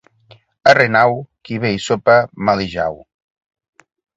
A 0.69 0.73
Renau 0.79 1.13
qui 1.49 1.59
bé 1.65 1.71
hi 1.75 1.83
sopa, 1.89 2.17
mal 2.49 2.65
hi 2.65 2.69
jau. 2.77 3.01